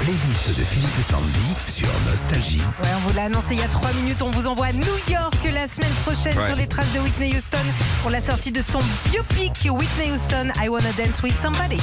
playlist 0.00 0.48
de 0.58 0.64
Philippe 0.64 0.98
et 0.98 1.02
Sandy 1.02 1.54
sur 1.68 1.88
Nostalgie. 2.10 2.58
Ouais, 2.82 2.88
on 2.96 3.08
vous 3.08 3.16
l'a 3.16 3.24
annoncé 3.24 3.46
il 3.52 3.58
y 3.58 3.62
a 3.62 3.68
trois 3.68 3.92
minutes. 3.92 4.22
On 4.22 4.30
vous 4.30 4.46
envoie 4.46 4.66
à 4.66 4.72
New 4.72 4.84
York 5.08 5.34
la 5.44 5.68
semaine 5.68 5.92
prochaine 6.04 6.38
Ouais. 6.38 6.46
sur 6.46 6.56
les 6.56 6.66
traces 6.66 6.92
de 6.92 7.00
Whitney 7.00 7.34
Houston 7.36 7.58
pour 8.02 8.10
la 8.10 8.20
sortie 8.20 8.50
de 8.52 8.62
son 8.62 8.80
biopic 9.10 9.68
Whitney 9.70 10.10
Houston, 10.12 10.48
I 10.62 10.68
Wanna 10.68 10.92
Dance 10.96 11.22
with 11.22 11.34
Somebody. 11.42 11.80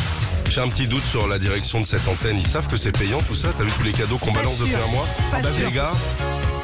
J'ai 0.49 0.61
un 0.61 0.67
petit 0.69 0.87
doute 0.87 1.03
sur 1.03 1.27
la 1.27 1.37
direction 1.39 1.81
de 1.81 1.85
cette 1.85 2.07
antenne. 2.07 2.37
Ils 2.37 2.47
savent 2.47 2.67
que 2.67 2.77
c'est 2.77 2.91
payant 2.91 3.21
tout 3.21 3.35
ça 3.35 3.49
T'as 3.55 3.63
vu 3.63 3.71
tous 3.71 3.83
les 3.83 3.91
cadeaux 3.91 4.17
qu'on 4.17 4.31
balance 4.31 4.55
sûr. 4.55 4.65
depuis 4.65 4.81
un 4.81 4.87
mois 4.91 5.05
Pas 5.31 5.37
Ah 5.37 5.41
bah, 5.43 5.49
sûr. 5.55 5.67
Les 5.67 5.73
gars, 5.73 5.91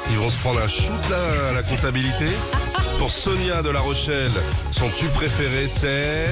ils 0.09 0.18
vont 0.18 0.30
se 0.30 0.38
prendre 0.38 0.59
un 0.62 0.68
shoot 0.68 1.09
là 1.09 1.18
à 1.50 1.54
la 1.54 1.64
comptabilité. 1.64 2.27
Pour 3.00 3.12
Sonia 3.12 3.62
de 3.62 3.70
La 3.70 3.82
Rochelle, 3.82 4.32
son 4.71 4.89
tube 4.89 5.12
préféré 5.12 5.68
c'est... 5.68 6.27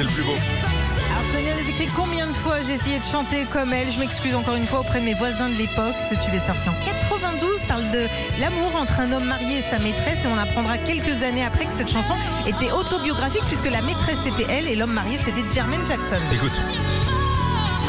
C'est 0.00 0.06
le 0.06 0.12
plus 0.12 0.22
beau. 0.22 0.32
Alors 0.32 1.30
Sonia 1.30 1.52
nous 1.62 1.68
écrit 1.68 1.86
combien 1.94 2.26
de 2.26 2.32
fois 2.32 2.62
j'ai 2.66 2.72
essayé 2.72 2.98
de 3.00 3.04
chanter 3.04 3.44
comme 3.52 3.70
elle? 3.74 3.92
Je 3.92 3.98
m'excuse 3.98 4.34
encore 4.34 4.54
une 4.54 4.66
fois 4.66 4.80
auprès 4.80 4.98
de 4.98 5.04
mes 5.04 5.12
voisins 5.12 5.50
de 5.50 5.56
l'époque. 5.56 5.94
Ce 6.08 6.14
tube 6.14 6.32
est 6.32 6.40
sorti 6.46 6.70
en 6.70 6.74
92, 7.12 7.66
parle 7.68 7.90
de 7.90 8.06
l'amour 8.40 8.76
entre 8.76 8.98
un 9.00 9.12
homme 9.12 9.26
marié 9.26 9.58
et 9.58 9.62
sa 9.70 9.78
maîtresse 9.78 10.24
et 10.24 10.26
on 10.26 10.38
apprendra 10.38 10.78
quelques 10.78 11.22
années 11.22 11.44
après 11.44 11.66
que 11.66 11.72
cette 11.72 11.90
chanson 11.92 12.14
était 12.46 12.70
autobiographique 12.72 13.44
puisque 13.46 13.70
la 13.70 13.82
maîtresse 13.82 14.16
c'était 14.24 14.46
elle 14.50 14.68
et 14.68 14.74
l'homme 14.74 14.94
marié 14.94 15.18
c'était 15.22 15.44
Jermaine 15.52 15.86
Jackson. 15.86 16.22
Écoute. 16.32 16.58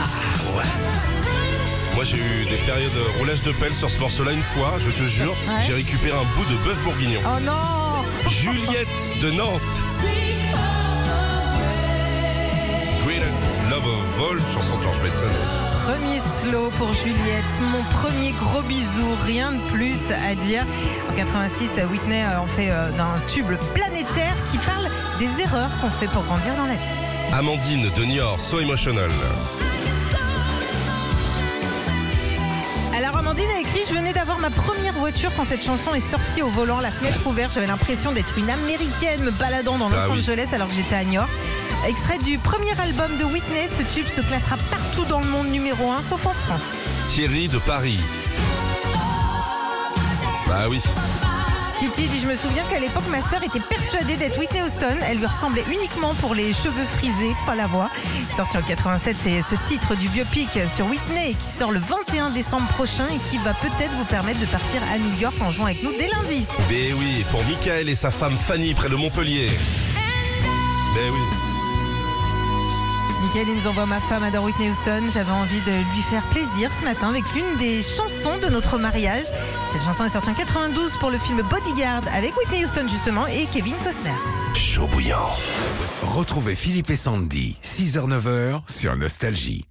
Ah, 0.02 0.58
ouais. 0.58 0.66
Moi 1.96 2.04
j'ai 2.04 2.18
eu 2.18 2.44
des 2.50 2.58
périodes 2.66 2.92
de 2.94 3.20
roulage 3.20 3.42
de 3.44 3.54
pelle 3.54 3.74
sur 3.74 3.90
ce 3.90 3.98
morceau-là 4.00 4.34
une 4.34 4.44
fois, 4.44 4.74
je 4.86 4.90
te 4.90 5.08
jure, 5.08 5.32
Ouais. 5.48 5.64
j'ai 5.66 5.76
récupéré 5.76 6.18
un 6.18 6.26
bout 6.38 6.44
de 6.52 6.58
bœuf 6.66 6.78
bourguignon. 6.84 7.22
Oh 7.26 7.40
non 7.40 8.30
Juliette 8.30 8.90
de 9.22 9.32
Nantes. 9.32 9.62
Love 13.84 13.94
of 13.94 14.32
All, 14.32 14.38
chanson 14.54 14.78
de 14.78 14.84
George 14.84 15.02
Benson. 15.02 15.26
Premier 15.86 16.20
slow 16.40 16.70
pour 16.78 16.94
Juliette, 16.94 17.44
mon 17.72 17.84
premier 18.02 18.32
gros 18.32 18.62
bisou, 18.62 19.08
rien 19.26 19.54
de 19.54 19.60
plus 19.72 19.98
à 20.12 20.36
dire. 20.36 20.64
En 21.10 21.14
86, 21.16 21.80
Whitney 21.92 22.24
euh, 22.24 22.40
en 22.40 22.46
fait 22.48 22.70
euh, 22.70 22.92
d'un 22.92 23.20
tube 23.28 23.48
planétaire 23.74 24.36
qui 24.52 24.58
parle 24.60 24.88
des 25.20 25.42
erreurs 25.42 25.70
qu'on 25.82 25.90
fait 25.90 26.08
pour 26.08 26.24
grandir 26.24 26.54
dans 26.58 26.66
la 26.66 26.74
vie. 26.74 27.34
Amandine 27.34 27.90
de 27.96 28.04
Niort, 28.06 28.40
So 28.40 28.60
Emotional. 28.60 29.10
Alors 32.96 33.18
Amandine 33.18 33.50
a 33.56 33.60
écrit 33.62 33.82
Je 33.90 33.96
venais 33.96 34.14
d'avoir 34.14 34.38
ma 34.40 34.50
première 34.52 34.94
voiture 34.94 35.32
quand 35.36 35.46
cette 35.46 35.64
chanson 35.66 35.94
est 35.96 36.02
sortie 36.02 36.42
au 36.44 36.50
volant, 36.50 36.82
la 36.82 36.92
fenêtre 36.92 37.26
ouverte. 37.26 37.54
J'avais 37.56 37.68
l'impression 37.68 38.12
d'être 38.12 38.38
une 38.38 38.50
américaine 38.50 39.24
me 39.24 39.32
baladant 39.32 39.78
dans 39.78 39.90
Los 39.90 39.96
Ah 39.98 40.08
oui. 40.12 40.20
Angeles 40.20 40.50
alors 40.54 40.68
que 40.68 40.74
j'étais 40.76 40.96
à 40.96 41.04
New 41.04 41.14
York. 41.14 41.30
Extrait 41.88 42.20
du 42.20 42.38
premier 42.38 42.80
album 42.80 43.18
de 43.18 43.24
Whitney, 43.24 43.68
ce 43.68 43.82
tube 43.96 44.08
se 44.08 44.22
classera 44.22 44.56
partout 44.70 45.04
dans 45.06 45.20
le 45.20 45.26
monde 45.26 45.48
numéro 45.48 45.92
1, 45.92 46.04
sauf 46.04 46.26
en 46.28 46.34
France. 46.34 46.62
Thierry 47.10 47.48
de 47.48 47.58
Paris. 47.58 48.00
Bah 50.48 50.66
oui. 50.70 50.80
Titi 51.80 52.08
dit 52.08 52.20
Je 52.20 52.28
me 52.28 52.36
souviens 52.36 52.64
qu'à 52.70 52.78
l'époque, 52.78 53.08
ma 53.10 53.22
sœur 53.28 53.42
était 53.44 53.60
persuadée 53.60 54.16
d'être 54.16 54.38
Whitney 54.38 54.62
Houston. 54.62 54.96
Elle 55.10 55.18
lui 55.18 55.26
ressemblait 55.26 55.64
uniquement 55.72 56.14
pour 56.22 56.36
les 56.36 56.54
cheveux 56.54 56.86
frisés, 56.98 57.34
pas 57.48 57.56
la 57.56 57.66
voix. 57.66 57.90
Sorti 58.38 58.58
en 58.58 58.62
87, 58.62 59.18
c'est 59.24 59.42
ce 59.42 59.56
titre 59.66 59.96
du 59.96 60.08
biopic 60.10 60.50
sur 60.76 60.86
Whitney 60.86 61.34
qui 61.40 61.48
sort 61.48 61.72
le 61.72 61.80
21 61.80 62.30
décembre 62.30 62.68
prochain 62.68 63.08
et 63.08 63.18
qui 63.32 63.40
va 63.40 63.56
peut-être 63.56 63.92
vous 63.98 64.06
permettre 64.06 64.40
de 64.40 64.46
partir 64.46 64.82
à 64.94 65.00
New 65.00 65.20
York 65.20 65.36
en 65.42 65.50
jouant 65.50 65.66
avec 65.66 65.82
nous 65.82 65.94
dès 65.94 66.10
lundi. 66.10 66.46
Ben 66.70 66.94
oui, 67.00 67.26
pour 67.32 67.44
Michael 67.46 67.90
et 67.90 67.96
sa 67.96 68.12
femme 68.12 68.38
Fanny 68.38 68.76
près 68.76 68.90
de 68.90 68.96
Montpellier. 68.96 69.48
Ben 70.94 71.10
oui. 71.12 71.51
Michael, 73.34 73.48
il 73.48 73.56
nous 73.56 73.68
envoie 73.68 73.86
ma 73.86 74.02
femme 74.02 74.24
adore 74.24 74.44
Whitney 74.44 74.70
Houston. 74.70 75.08
J'avais 75.10 75.32
envie 75.32 75.62
de 75.62 75.72
lui 75.72 76.02
faire 76.02 76.28
plaisir 76.32 76.70
ce 76.78 76.84
matin 76.84 77.10
avec 77.10 77.24
l'une 77.34 77.58
des 77.60 77.82
chansons 77.82 78.38
de 78.38 78.48
notre 78.48 78.78
mariage. 78.78 79.24
Cette 79.72 79.84
chanson 79.84 80.04
est 80.04 80.10
sortie 80.10 80.32
en 80.32 80.34
92 80.34 80.98
pour 80.98 81.12
le 81.12 81.18
film 81.18 81.42
Bodyguard 81.50 82.02
avec 82.14 82.36
Whitney 82.36 82.66
Houston 82.66 82.90
justement 82.90 83.28
et 83.28 83.46
Kevin 83.46 83.76
Costner. 83.86 84.12
Chaud 84.54 84.88
bouillant. 84.88 85.30
Retrouvez 86.02 86.56
Philippe 86.56 86.90
et 86.90 86.98
Sandy, 86.98 87.56
6h-9h 87.64 88.64
sur 88.70 88.98
Nostalgie. 88.98 89.66